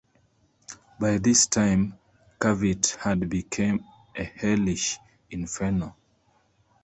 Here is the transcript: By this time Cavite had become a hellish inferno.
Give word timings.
By 0.99 1.19
this 1.19 1.45
time 1.45 1.95
Cavite 2.39 2.95
had 2.95 3.29
become 3.29 3.85
a 4.15 4.23
hellish 4.23 4.97
inferno. 5.29 5.95